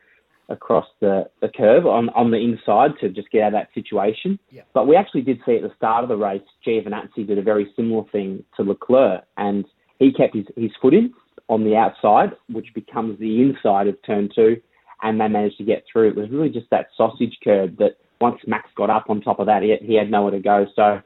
across 0.51 0.87
the, 1.01 1.25
the 1.41 1.49
curve 1.49 1.87
on, 1.87 2.09
on 2.11 2.31
the 2.31 2.37
inside 2.37 2.91
to 3.01 3.09
just 3.09 3.31
get 3.31 3.43
out 3.43 3.47
of 3.49 3.53
that 3.53 3.69
situation. 3.73 4.39
Yeah. 4.51 4.63
But 4.75 4.87
we 4.87 4.97
actually 4.97 5.23
did 5.23 5.39
see 5.47 5.57
at 5.57 5.63
the 5.63 5.73
start 5.77 6.03
of 6.03 6.09
the 6.09 6.17
race, 6.17 6.43
Giovinazzi 6.67 7.27
did 7.27 7.39
a 7.39 7.43
very 7.43 7.73
similar 7.77 8.05
thing 8.11 8.45
to 8.57 8.63
Leclerc, 8.63 9.25
and 9.37 9.65
he 9.99 10.13
kept 10.13 10.35
his, 10.35 10.47
his 10.57 10.73
foot 10.83 10.93
in 10.93 11.15
on 11.49 11.65
the 11.65 11.77
outside, 11.77 12.31
which 12.49 12.67
becomes 12.75 13.19
the 13.19 13.41
inside 13.41 13.87
of 13.87 13.97
turn 14.05 14.29
two, 14.35 14.61
and 15.03 15.21
they 15.21 15.29
managed 15.29 15.59
to 15.59 15.65
get 15.65 15.85
through. 15.91 16.11
It 16.11 16.17
was 16.17 16.31
really 16.31 16.51
just 16.51 16.69
that 16.71 16.89
sausage 16.97 17.37
curve 17.43 17.77
that 17.79 17.97
once 18.21 18.41
Max 18.47 18.69
got 18.77 18.91
up 18.91 19.07
on 19.09 19.21
top 19.21 19.39
of 19.39 19.47
that, 19.47 19.63
he, 19.63 19.75
he 19.85 19.95
had 19.95 20.11
nowhere 20.11 20.33
to 20.33 20.41
go. 20.41 20.67
So, 20.77 21.01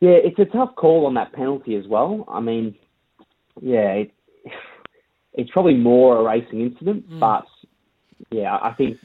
yeah, 0.00 0.18
it's 0.22 0.38
a 0.38 0.44
tough 0.44 0.74
call 0.76 1.06
on 1.06 1.14
that 1.14 1.32
penalty 1.32 1.76
as 1.76 1.86
well. 1.88 2.24
I 2.28 2.40
mean, 2.40 2.74
yeah, 3.60 3.92
it, 3.92 4.10
it's 5.32 5.50
probably 5.50 5.74
more 5.74 6.18
a 6.18 6.24
racing 6.24 6.60
incident, 6.60 7.08
mm. 7.08 7.20
but 7.20 7.44
yeah, 8.34 8.58
I 8.60 8.72
think 8.72 8.98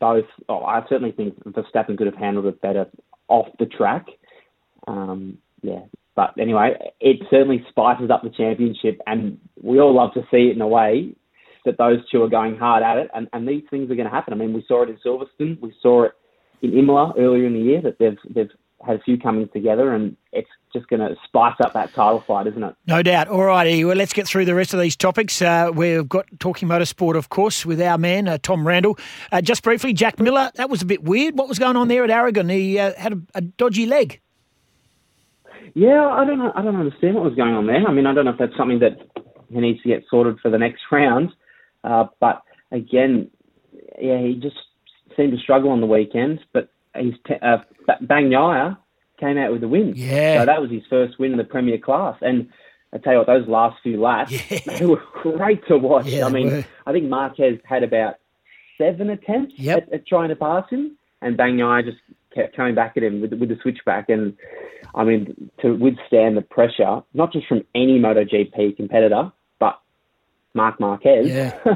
both. 0.00 0.24
Oh, 0.48 0.64
I 0.64 0.82
certainly 0.88 1.12
think 1.12 1.38
Verstappen 1.44 1.96
could 1.96 2.06
have 2.06 2.16
handled 2.16 2.46
it 2.46 2.60
better 2.60 2.86
off 3.28 3.46
the 3.58 3.66
track. 3.66 4.06
Um, 4.88 5.38
yeah, 5.62 5.82
but 6.16 6.34
anyway, 6.38 6.74
it 7.00 7.18
certainly 7.30 7.64
spices 7.68 8.10
up 8.10 8.22
the 8.22 8.30
championship, 8.30 9.00
and 9.06 9.38
we 9.62 9.78
all 9.78 9.94
love 9.94 10.12
to 10.14 10.22
see 10.30 10.48
it 10.48 10.56
in 10.56 10.60
a 10.60 10.66
way 10.66 11.14
that 11.64 11.78
those 11.78 11.98
two 12.10 12.22
are 12.22 12.28
going 12.28 12.56
hard 12.56 12.82
at 12.82 12.98
it, 12.98 13.08
and, 13.14 13.28
and 13.32 13.46
these 13.46 13.62
things 13.70 13.88
are 13.88 13.94
going 13.94 14.08
to 14.08 14.14
happen. 14.14 14.32
I 14.32 14.36
mean, 14.36 14.52
we 14.52 14.64
saw 14.66 14.82
it 14.82 14.88
in 14.88 14.98
Silverstone, 15.06 15.60
we 15.60 15.72
saw 15.80 16.04
it 16.04 16.12
in 16.60 16.76
Imola 16.76 17.14
earlier 17.16 17.46
in 17.46 17.54
the 17.54 17.60
year 17.60 17.80
that 17.82 17.98
they've 18.00 18.18
they've 18.34 18.50
had 18.84 18.96
a 18.96 19.00
few 19.00 19.18
coming 19.18 19.48
together, 19.48 19.92
and 19.94 20.16
it's 20.32 20.48
just 20.72 20.88
going 20.88 21.00
to 21.00 21.14
spice 21.24 21.54
up 21.60 21.74
that 21.74 21.92
title 21.92 22.20
fight, 22.20 22.46
isn't 22.46 22.62
it? 22.62 22.74
No 22.86 23.02
doubt. 23.02 23.28
All 23.28 23.44
righty. 23.44 23.84
Well, 23.84 23.96
let's 23.96 24.12
get 24.12 24.26
through 24.26 24.44
the 24.44 24.54
rest 24.54 24.74
of 24.74 24.80
these 24.80 24.96
topics. 24.96 25.40
Uh, 25.40 25.70
we've 25.74 26.08
got 26.08 26.26
talking 26.40 26.68
motorsport, 26.68 27.16
of 27.16 27.28
course, 27.28 27.64
with 27.64 27.80
our 27.80 27.98
man 27.98 28.28
uh, 28.28 28.38
Tom 28.42 28.66
Randall. 28.66 28.98
Uh, 29.30 29.40
just 29.40 29.62
briefly, 29.62 29.92
Jack 29.92 30.18
Miller. 30.18 30.50
That 30.56 30.70
was 30.70 30.82
a 30.82 30.86
bit 30.86 31.04
weird. 31.04 31.38
What 31.38 31.48
was 31.48 31.58
going 31.58 31.76
on 31.76 31.88
there 31.88 32.04
at 32.04 32.10
Aragon? 32.10 32.48
He 32.48 32.78
uh, 32.78 32.92
had 32.96 33.12
a, 33.12 33.20
a 33.34 33.40
dodgy 33.40 33.86
leg. 33.86 34.20
Yeah, 35.74 36.06
I 36.08 36.24
don't 36.24 36.38
know. 36.38 36.52
I 36.54 36.62
don't 36.62 36.76
understand 36.76 37.14
what 37.14 37.24
was 37.24 37.34
going 37.34 37.54
on 37.54 37.66
there. 37.66 37.86
I 37.86 37.92
mean, 37.92 38.06
I 38.06 38.14
don't 38.14 38.24
know 38.24 38.32
if 38.32 38.38
that's 38.38 38.56
something 38.56 38.80
that 38.80 38.98
he 39.50 39.60
needs 39.60 39.80
to 39.82 39.88
get 39.88 40.04
sorted 40.10 40.38
for 40.40 40.50
the 40.50 40.58
next 40.58 40.82
round. 40.90 41.32
Uh, 41.84 42.06
but 42.20 42.42
again, 42.70 43.30
yeah, 44.00 44.20
he 44.20 44.34
just 44.34 44.56
seemed 45.16 45.32
to 45.32 45.38
struggle 45.38 45.70
on 45.70 45.80
the 45.80 45.86
weekend. 45.86 46.40
But 46.52 46.70
his 46.94 47.14
te- 47.26 47.34
uh, 47.42 47.58
Ba- 47.86 47.98
Bagnaia 48.04 48.76
came 49.18 49.38
out 49.38 49.52
with 49.52 49.60
the 49.60 49.68
win. 49.68 49.92
Yeah. 49.96 50.40
So 50.40 50.46
that 50.46 50.60
was 50.60 50.70
his 50.70 50.82
first 50.90 51.18
win 51.18 51.32
in 51.32 51.38
the 51.38 51.44
Premier 51.44 51.78
Class. 51.78 52.16
And 52.22 52.48
I 52.92 52.98
tell 52.98 53.12
you 53.12 53.18
what, 53.20 53.26
those 53.26 53.46
last 53.48 53.76
few 53.82 54.00
laps, 54.00 54.32
they 54.66 54.84
were 54.86 55.02
great 55.22 55.66
to 55.68 55.78
watch. 55.78 56.06
Yeah, 56.06 56.26
I 56.26 56.30
mean, 56.30 56.46
were. 56.48 56.64
I 56.86 56.92
think 56.92 57.08
Marquez 57.08 57.58
had 57.64 57.82
about 57.82 58.16
seven 58.78 59.10
attempts 59.10 59.54
Yep. 59.56 59.78
at, 59.88 59.92
at 59.92 60.06
trying 60.06 60.28
to 60.30 60.36
pass 60.36 60.68
him, 60.70 60.96
and 61.20 61.38
Bagnaia 61.38 61.84
just 61.84 61.98
kept 62.34 62.56
coming 62.56 62.74
back 62.74 62.94
at 62.96 63.02
him 63.02 63.20
with, 63.20 63.32
with 63.34 63.48
the 63.48 63.56
switchback. 63.62 64.08
And 64.08 64.34
I 64.94 65.04
mean, 65.04 65.50
to 65.62 65.72
withstand 65.74 66.36
the 66.36 66.42
pressure, 66.42 67.02
not 67.14 67.32
just 67.32 67.46
from 67.46 67.62
any 67.74 67.98
MotoGP 67.98 68.76
competitor, 68.76 69.30
but 69.60 69.80
Marc 70.54 70.80
Marquez, 70.80 71.28
Yeah. 71.28 71.56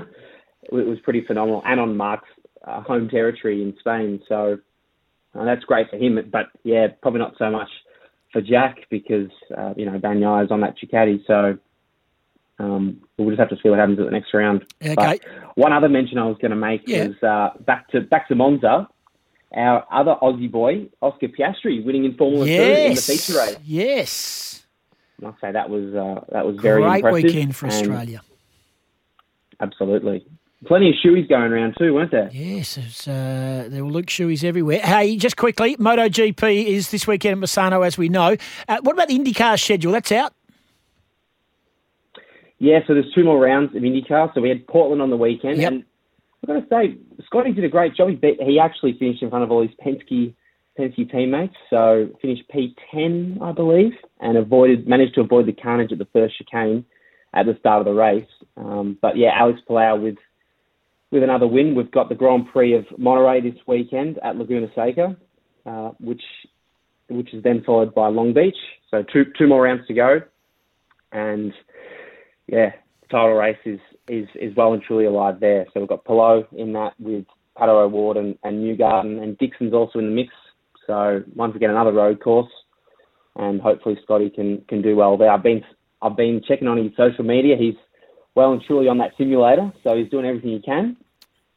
it 0.63 0.73
was 0.73 0.99
pretty 1.05 1.25
phenomenal. 1.25 1.63
And 1.65 1.79
on 1.81 1.97
Marc's 1.97 2.29
uh, 2.67 2.81
home 2.83 3.09
territory 3.09 3.63
in 3.63 3.75
Spain, 3.79 4.21
so 4.29 4.59
uh, 5.39 5.45
that's 5.45 5.65
great 5.65 5.91
for 5.91 5.97
him. 5.97 6.19
But 6.31 6.47
yeah, 6.65 6.89
probably 7.03 7.21
not 7.21 7.35
so 7.39 7.51
much 7.51 7.69
for 8.33 8.41
Jack 8.41 8.77
because 8.91 9.31
uh, 9.57 9.75
you 9.77 9.87
know 9.87 9.99
Bagnaia 9.99 10.45
is 10.45 10.51
on 10.51 10.61
that 10.63 10.75
Ducati, 10.79 11.25
so. 11.27 11.59
Um, 12.59 13.03
we'll 13.19 13.29
just 13.29 13.39
have 13.39 13.51
to 13.51 13.57
see 13.63 13.69
what 13.69 13.79
happens 13.79 13.99
at 13.99 14.07
the 14.07 14.11
next 14.11 14.33
round. 14.33 14.65
Okay. 14.83 14.95
But 14.95 15.21
one 15.57 15.75
other 15.75 15.91
mention 15.91 16.17
I 16.17 16.25
was 16.25 16.39
going 16.41 16.53
to 16.53 16.57
make 16.57 16.85
Yeah. 16.87 17.09
was 17.09 17.23
uh, 17.23 17.51
back 17.65 17.87
to 17.91 18.01
back 18.01 18.29
to 18.29 18.35
Monza. 18.35 18.89
Our 19.55 19.85
other 19.93 20.15
Aussie 20.23 20.51
boy, 20.51 20.89
Oscar 21.03 21.29
Piastri, 21.29 21.85
winning 21.85 22.07
in 22.07 22.15
Formula 22.17 22.47
Two 22.47 22.53
in 22.53 22.95
the 22.95 23.01
feature 23.03 23.39
race. 23.39 23.59
Yes. 23.63 24.67
And 25.19 25.27
I'll 25.27 25.37
say 25.39 25.53
that 25.53 25.69
was 25.69 25.95
uh, 25.95 26.25
that 26.33 26.47
was 26.47 26.57
very 26.57 26.81
Great 26.83 26.97
impressive. 27.05 27.25
weekend 27.25 27.57
for 27.57 27.67
and 27.67 27.75
Australia. 27.75 28.23
Absolutely, 29.61 30.27
plenty 30.65 30.89
of 30.91 30.95
shoeys 31.05 31.29
going 31.29 31.53
around 31.53 31.75
too, 31.79 31.93
weren't 31.95 32.11
there? 32.11 32.31
Yes, 32.33 32.79
uh, 33.07 33.67
there 33.69 33.85
were 33.85 33.91
Luke 33.91 34.07
Shoeys 34.07 34.43
everywhere. 34.45 34.81
Hey, 34.81 35.17
just 35.17 35.37
quickly, 35.37 35.77
MotoGP 35.77 36.67
is 36.67 36.91
this 36.91 37.07
weekend 37.07 37.43
at 37.43 37.49
Misano, 37.49 37.87
as 37.87 37.99
we 37.99 38.09
know. 38.09 38.37
Uh, 38.69 38.79
what 38.83 38.93
about 38.95 39.09
the 39.09 39.19
IndyCar 39.19 39.61
schedule? 39.61 39.93
That's 39.93 40.13
out. 40.13 40.33
Yeah, 42.59 42.79
so 42.87 42.95
there's 42.95 43.13
two 43.15 43.25
more 43.25 43.39
rounds 43.39 43.77
of 43.77 43.83
IndyCar. 43.83 44.33
So 44.35 44.41
we 44.41 44.49
had 44.49 44.67
Portland 44.67 45.03
on 45.03 45.11
the 45.11 45.17
weekend, 45.17 45.59
Yep. 45.59 45.73
and 45.73 45.85
I've 46.43 46.49
got 46.49 46.55
to 46.61 46.67
say, 46.71 46.99
Scotty 47.27 47.53
did 47.53 47.65
a 47.65 47.69
great 47.69 47.95
job. 47.95 48.09
He, 48.09 48.37
he 48.45 48.59
actually 48.59 48.97
finished 48.99 49.23
in 49.23 49.29
front 49.31 49.45
of 49.45 49.51
all 49.51 49.63
his 49.63 49.73
Penske 49.85 50.35
Penske 50.79 51.11
teammates. 51.11 51.55
So 51.71 52.09
finished 52.23 52.45
P10, 52.55 53.43
I 53.43 53.53
believe, 53.53 53.93
and 54.21 54.37
avoided 54.39 54.87
managed 54.89 55.15
to 55.17 55.21
avoid 55.23 55.47
the 55.47 55.53
carnage 55.53 55.93
at 55.93 55.99
the 55.99 56.07
first 56.13 56.35
chicane 56.39 56.85
at 57.35 57.45
the 57.47 57.57
start 57.59 57.81
of 57.81 57.85
the 57.87 57.93
race. 57.93 58.29
Um, 58.57 58.97
but 59.03 59.17
yeah, 59.19 59.31
Alex 59.35 59.61
Palou 59.69 60.01
with 60.01 60.17
with 61.11 61.23
another 61.23 61.47
win. 61.47 61.75
We've 61.75 61.91
got 61.91 62.09
the 62.09 62.15
Grand 62.15 62.47
Prix 62.53 62.75
of 62.75 62.85
Monterey 62.99 63.41
this 63.41 63.59
weekend 63.67 64.19
at 64.23 64.37
Laguna 64.37 64.69
Seca, 64.75 65.17
uh, 65.65 65.91
which 66.01 66.23
which 67.09 67.33
is 67.33 67.43
then 67.43 67.63
followed 67.65 67.95
by 67.95 68.09
Long 68.09 68.35
Beach. 68.35 68.57
So 68.91 69.05
two 69.13 69.25
two 69.39 69.47
more 69.47 69.63
rounds 69.63 69.87
to 69.87 69.95
go, 69.95 70.21
and 71.13 71.53
yeah, 72.47 72.73
title 73.11 73.35
race 73.35 73.59
is 73.65 73.81
is 74.09 74.29
is 74.35 74.57
well 74.57 74.73
and 74.73 74.83
truly 74.83 75.07
alive 75.07 75.41
there. 75.41 75.67
So 75.73 75.81
we've 75.81 75.89
got 75.89 76.05
Palou 76.05 76.45
in 76.53 76.73
that 76.75 76.95
with 76.99 77.25
Pato 77.57 77.85
O'Ward 77.85 78.17
and, 78.17 78.39
and 78.43 78.65
Newgarden, 78.65 79.23
and 79.23 79.39
Dixon's 79.39 79.73
also 79.73 79.99
in 79.99 80.07
the 80.07 80.15
mix. 80.15 80.33
So 80.87 81.23
once 81.35 81.57
again, 81.57 81.71
another 81.71 81.93
road 81.93 82.23
course, 82.23 82.51
and 83.35 83.61
hopefully 83.61 83.99
Scotty 84.03 84.31
can 84.31 84.63
can 84.69 84.83
do 84.83 84.97
well 84.97 85.17
there. 85.17 85.31
I've 85.31 85.43
been 85.43 85.63
I've 86.03 86.17
been 86.17 86.43
checking 86.47 86.69
on 86.69 86.79
his 86.79 86.93
social 86.97 87.25
media. 87.25 87.57
He's 87.59 87.75
well 88.37 88.53
and 88.53 88.63
truly 88.63 88.87
on 88.87 88.99
that 88.99 89.13
simulator, 89.19 89.73
so 89.83 89.97
he's 89.97 90.09
doing 90.09 90.27
everything 90.27 90.51
he 90.51 90.61
can. 90.61 90.97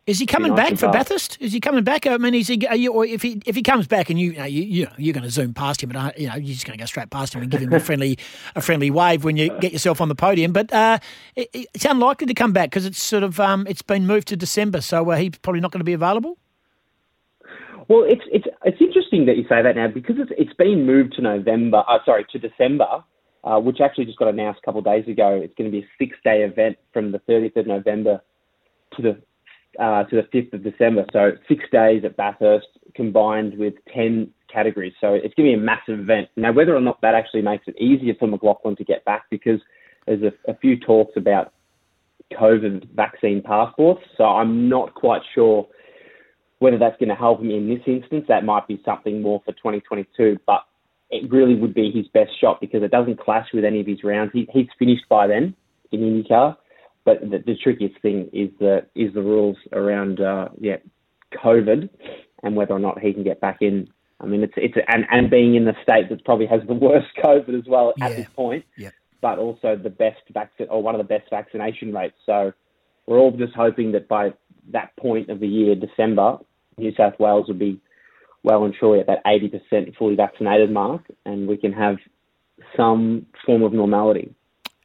Is 0.08 0.18
he 0.18 0.26
coming 0.26 0.56
nice 0.56 0.58
back 0.58 0.80
for 0.80 0.92
fast. 0.92 0.94
Bathurst? 0.94 1.38
Is 1.40 1.54
he 1.54 1.60
coming 1.60 1.84
back? 1.84 2.08
I 2.08 2.18
mean, 2.18 2.34
is 2.34 2.48
he? 2.48 2.66
Are 2.66 2.76
you, 2.76 2.92
or 2.92 3.06
if 3.06 3.22
he 3.22 3.44
if 3.46 3.56
he 3.56 3.62
comes 3.62 3.86
back 3.86 4.10
and 4.10 4.20
you 4.20 4.32
you 4.32 4.38
know, 4.40 4.46
you, 4.46 4.64
you 4.64 4.86
know 4.86 4.92
you're 4.98 5.14
going 5.14 5.24
to 5.24 5.30
zoom 5.30 5.54
past 5.54 5.84
him, 5.84 5.92
and 5.92 5.98
uh, 5.98 6.12
you 6.18 6.28
know 6.28 6.36
you're 6.36 6.54
just 6.54 6.66
going 6.66 6.76
to 6.76 6.82
go 6.82 6.88
straight 6.88 7.12
past 7.12 7.36
him 7.36 7.44
and 7.44 7.52
give 7.52 7.62
him 7.62 7.72
a 7.72 7.80
friendly 7.90 8.18
a 8.56 8.62
friendly 8.62 8.90
wave 8.90 9.24
when 9.24 9.38
you 9.38 9.56
get 9.60 9.72
yourself 9.72 10.02
on 10.02 10.10
the 10.10 10.16
podium. 10.16 10.52
But 10.52 10.74
uh, 10.74 10.98
it, 11.36 11.50
it's 11.54 11.86
unlikely 11.86 12.26
to 12.26 12.34
come 12.34 12.54
back 12.54 12.72
because 12.72 12.88
it's 12.88 12.98
sort 12.98 13.22
of 13.22 13.40
um, 13.40 13.68
it's 13.68 13.84
been 13.84 14.08
moved 14.08 14.30
to 14.30 14.36
December, 14.36 14.82
so 14.82 15.12
uh, 15.12 15.18
he's 15.18 15.38
probably 15.44 15.62
not 15.62 15.72
going 15.72 15.82
to 15.82 15.86
be 15.86 15.94
available. 15.94 16.40
Well, 17.88 18.04
it's 18.08 18.24
it's 18.32 18.48
it's 18.66 18.82
interesting 18.82 19.28
that 19.28 19.38
you 19.38 19.44
say 19.44 19.62
that 19.62 19.76
now 19.76 19.90
because 19.90 20.16
it's 20.18 20.32
it's 20.40 20.54
been 20.54 20.88
moved 20.88 21.14
to 21.18 21.22
November. 21.22 21.84
Uh, 21.88 22.00
sorry, 22.04 22.26
to 22.32 22.40
December, 22.40 23.04
uh, 23.44 23.60
which 23.60 23.82
actually 23.82 24.06
just 24.06 24.18
got 24.18 24.28
announced 24.28 24.60
a 24.62 24.66
couple 24.66 24.80
of 24.80 24.86
days 24.86 25.08
ago. 25.08 25.40
It's 25.42 25.54
going 25.56 25.72
to 25.72 25.78
be 25.78 25.84
a 25.84 25.90
six 25.98 26.18
day 26.24 26.44
event 26.44 26.78
from 26.94 27.12
the 27.12 27.20
30th 27.20 27.58
of 27.58 27.68
November 27.68 28.22
to 28.96 29.02
the 29.02 29.22
uh, 29.82 30.04
to 30.06 30.16
the 30.16 30.24
5th 30.38 30.54
of 30.54 30.64
December. 30.64 31.06
So 31.14 31.32
six 31.48 31.64
days 31.72 32.04
at 32.04 32.18
Bathurst 32.18 32.68
combined 32.96 33.58
with 33.58 33.76
10 33.94 34.30
categories. 34.52 34.94
So 35.00 35.14
it's 35.14 35.34
going 35.36 35.52
to 35.52 35.54
be 35.58 35.62
a 35.62 35.64
massive 35.64 36.00
event. 36.00 36.28
Now, 36.36 36.52
whether 36.52 36.76
or 36.76 36.82
not 36.82 37.00
that 37.02 37.14
actually 37.14 37.44
makes 37.44 37.68
it 37.68 37.80
easier 37.80 38.16
for 38.20 38.28
McLaughlin 38.28 38.76
to 38.78 38.84
get 38.84 39.06
back, 39.06 39.26
because 39.30 39.60
there's 40.08 40.24
a, 40.24 40.52
a 40.52 40.58
few 40.58 40.80
talks 40.80 41.16
about 41.16 41.54
COVID 42.34 42.90
vaccine 42.96 43.42
passports. 43.42 44.02
So 44.18 44.24
I'm 44.24 44.70
not 44.70 44.96
quite 44.96 45.22
sure 45.34 45.68
whether 46.60 46.78
that's 46.78 46.98
going 46.98 47.10
to 47.10 47.16
help 47.16 47.42
him 47.42 47.52
in 47.52 47.70
this 47.70 47.82
instance. 47.86 48.26
That 48.28 48.44
might 48.44 48.68
be 48.68 48.82
something 48.84 49.22
more 49.22 49.42
for 49.46 49.54
2022, 49.54 50.40
but 50.46 50.64
it 51.10 51.32
really 51.32 51.56
would 51.56 51.74
be 51.74 51.92
his 51.92 52.08
best 52.10 52.32
shot 52.40 52.62
because 52.62 52.84
it 52.84 52.92
doesn't 52.92 53.20
clash 53.20 53.48
with 53.54 53.66
any 53.66 53.80
of 53.82 53.88
his 53.88 54.04
rounds. 54.04 54.32
He, 54.34 54.48
he's 54.54 54.68
finished 54.78 55.08
by 55.10 55.28
then 55.28 55.56
in 55.92 56.02
IndyCar. 56.02 56.56
But 57.06 57.22
the, 57.22 57.40
the 57.40 57.56
trickiest 57.56 58.00
thing 58.02 58.30
is 58.34 58.50
the 58.60 58.86
is 58.94 59.14
the 59.14 59.22
rules 59.22 59.58
around 59.72 60.20
uh, 60.20 60.50
yeah 60.60 60.78
COVID 61.44 61.90
and 62.44 62.56
whether 62.56 62.74
or 62.74 62.80
not 62.80 63.00
he 63.00 63.14
can 63.14 63.24
get 63.24 63.40
back 63.42 63.58
in. 63.62 63.90
I 64.22 64.26
mean, 64.26 64.44
it's 64.44 64.54
it's 64.58 64.76
and, 64.88 65.06
and 65.10 65.30
being 65.30 65.56
in 65.56 65.66
the 65.66 65.74
state 65.82 66.10
that 66.10 66.24
probably 66.26 66.46
has 66.48 66.62
the 66.68 66.74
worst 66.74 67.08
COVID 67.24 67.58
as 67.58 67.66
well 67.68 67.94
at 68.02 68.16
this 68.16 68.28
point, 68.36 68.66
Yep. 68.78 68.94
but 69.22 69.40
also 69.40 69.76
the 69.76 69.90
best 69.90 70.22
vaccine 70.32 70.68
or 70.70 70.84
one 70.84 70.94
of 70.94 71.00
the 71.00 71.08
best 71.08 71.30
vaccination 71.30 71.94
rates. 71.94 72.18
So 72.26 72.52
we're 73.08 73.18
all 73.18 73.32
just 73.32 73.56
hoping 73.56 73.94
that 73.94 74.08
by 74.08 74.34
that 74.72 74.96
point 74.98 75.30
of 75.30 75.40
the 75.40 75.48
year, 75.48 75.74
December, 75.74 76.38
New 76.78 76.94
South 76.96 77.14
Wales 77.18 77.48
will 77.48 77.56
be 77.56 77.82
well 78.44 78.64
and 78.64 78.74
truly 78.74 79.00
at 79.00 79.08
that 79.08 79.24
80% 79.26 79.96
fully 79.98 80.16
vaccinated 80.16 80.72
mark, 80.72 81.04
and 81.26 81.48
we 81.48 81.58
can 81.58 81.74
have 81.74 81.98
some 82.76 83.26
form 83.46 83.64
of 83.64 83.74
normality. 83.74 84.34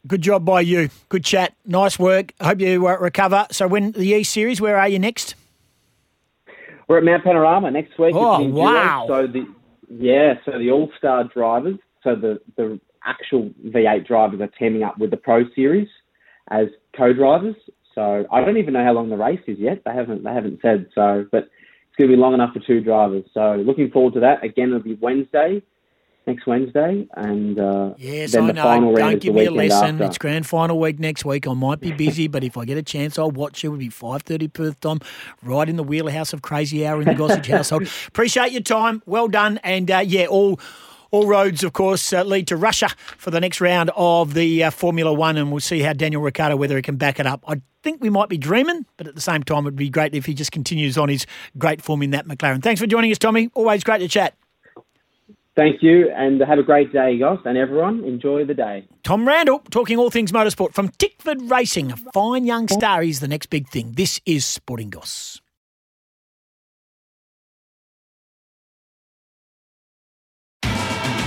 Good 0.06 0.20
job 0.20 0.44
by 0.44 0.60
you. 0.60 0.90
Good 1.08 1.24
chat. 1.24 1.54
Nice 1.64 1.98
work. 1.98 2.34
Hope 2.40 2.60
you 2.60 2.86
uh, 2.86 2.96
recover. 2.98 3.46
So 3.50 3.66
when 3.66 3.92
the 3.92 4.12
E 4.12 4.22
Series, 4.22 4.60
where 4.60 4.78
are 4.78 4.88
you 4.88 4.98
next? 4.98 5.34
We're 6.88 6.98
at 6.98 7.04
Mount 7.04 7.24
Panorama 7.24 7.70
next 7.70 7.98
week. 7.98 8.14
Oh, 8.14 8.42
wow. 8.42 9.06
So 9.08 9.26
the 9.26 9.46
yeah, 9.88 10.34
so 10.44 10.58
the 10.58 10.70
All 10.70 10.90
Star 10.98 11.24
drivers, 11.24 11.78
so 12.02 12.14
the 12.14 12.40
the 12.56 12.78
actual 13.04 13.50
V8 13.66 14.06
drivers 14.06 14.40
are 14.40 14.50
teaming 14.58 14.82
up 14.82 14.98
with 14.98 15.10
the 15.10 15.16
Pro 15.16 15.44
Series 15.54 15.88
as 16.50 16.66
co-drivers. 16.96 17.56
So 17.94 18.26
I 18.30 18.44
don't 18.44 18.56
even 18.56 18.74
know 18.74 18.84
how 18.84 18.92
long 18.92 19.08
the 19.08 19.16
race 19.16 19.40
is 19.46 19.58
yet. 19.58 19.82
They 19.84 19.92
haven't 19.92 20.24
they 20.24 20.32
haven't 20.32 20.60
said 20.60 20.88
so, 20.94 21.26
but 21.30 21.48
it's 21.94 21.98
going 21.98 22.10
to 22.10 22.16
be 22.16 22.20
long 22.20 22.34
enough 22.34 22.52
for 22.52 22.60
two 22.60 22.80
drivers. 22.80 23.24
So 23.32 23.54
looking 23.64 23.88
forward 23.90 24.14
to 24.14 24.20
that. 24.20 24.42
Again, 24.42 24.70
it'll 24.70 24.80
be 24.80 24.94
Wednesday, 24.94 25.62
next 26.26 26.44
Wednesday, 26.44 27.06
and 27.14 27.56
uh, 27.60 27.94
Yes, 27.98 28.32
then 28.32 28.44
I 28.44 28.46
the 28.48 28.52
know. 28.54 28.62
final 28.64 28.88
round 28.92 29.12
Don't 29.12 29.22
give 29.22 29.34
me 29.34 29.44
a 29.44 29.50
lesson. 29.52 29.94
after. 29.96 30.04
It's 30.06 30.18
grand 30.18 30.44
final 30.46 30.80
week 30.80 30.98
next 30.98 31.24
week. 31.24 31.46
I 31.46 31.52
might 31.52 31.80
be 31.80 31.92
busy, 31.92 32.26
but 32.26 32.42
if 32.42 32.56
I 32.56 32.64
get 32.64 32.76
a 32.78 32.82
chance, 32.82 33.16
I'll 33.16 33.30
watch 33.30 33.62
it. 33.62 33.68
It'll 33.68 33.76
be 33.78 33.90
five 33.90 34.22
thirty 34.22 34.48
Perth 34.48 34.80
time, 34.80 34.98
right 35.42 35.68
in 35.68 35.76
the 35.76 35.84
wheelhouse 35.84 36.32
of 36.32 36.42
crazy 36.42 36.84
hour 36.84 37.00
in 37.00 37.06
the 37.06 37.14
Gossage 37.14 37.46
household. 37.46 37.88
Appreciate 38.08 38.50
your 38.50 38.62
time. 38.62 39.00
Well 39.06 39.28
done, 39.28 39.60
and 39.62 39.88
uh, 39.90 40.02
yeah, 40.04 40.26
all. 40.26 40.58
All 41.14 41.28
roads, 41.28 41.62
of 41.62 41.74
course, 41.74 42.12
uh, 42.12 42.24
lead 42.24 42.48
to 42.48 42.56
Russia 42.56 42.88
for 43.18 43.30
the 43.30 43.38
next 43.38 43.60
round 43.60 43.88
of 43.94 44.34
the 44.34 44.64
uh, 44.64 44.70
Formula 44.72 45.12
One, 45.12 45.36
and 45.36 45.52
we'll 45.52 45.60
see 45.60 45.78
how 45.78 45.92
Daniel 45.92 46.20
Ricciardo 46.20 46.56
whether 46.56 46.74
he 46.74 46.82
can 46.82 46.96
back 46.96 47.20
it 47.20 47.26
up. 47.26 47.44
I 47.46 47.62
think 47.84 48.02
we 48.02 48.10
might 48.10 48.28
be 48.28 48.36
dreaming, 48.36 48.84
but 48.96 49.06
at 49.06 49.14
the 49.14 49.20
same 49.20 49.44
time, 49.44 49.60
it'd 49.64 49.76
be 49.76 49.88
great 49.88 50.12
if 50.12 50.26
he 50.26 50.34
just 50.34 50.50
continues 50.50 50.98
on 50.98 51.08
his 51.08 51.24
great 51.56 51.80
form 51.80 52.02
in 52.02 52.10
that 52.10 52.26
McLaren. 52.26 52.60
Thanks 52.64 52.80
for 52.80 52.88
joining 52.88 53.12
us, 53.12 53.18
Tommy. 53.18 53.48
Always 53.54 53.84
great 53.84 53.98
to 53.98 54.08
chat. 54.08 54.34
Thank 55.54 55.84
you, 55.84 56.10
and 56.10 56.40
have 56.40 56.58
a 56.58 56.64
great 56.64 56.92
day, 56.92 57.16
guys, 57.16 57.38
and 57.44 57.56
everyone. 57.56 58.02
Enjoy 58.02 58.44
the 58.44 58.54
day. 58.54 58.84
Tom 59.04 59.24
Randall 59.24 59.60
talking 59.70 59.98
all 59.98 60.10
things 60.10 60.32
motorsport 60.32 60.72
from 60.72 60.88
Tickford 60.98 61.48
Racing. 61.48 61.92
A 61.92 61.96
fine 62.12 62.44
young 62.44 62.66
star. 62.66 63.02
He's 63.02 63.20
the 63.20 63.28
next 63.28 63.50
big 63.50 63.68
thing. 63.68 63.92
This 63.92 64.20
is 64.26 64.44
Sporting 64.44 64.90
Goss. 64.90 65.40